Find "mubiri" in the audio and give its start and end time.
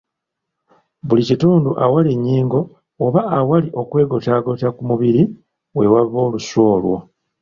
4.89-5.21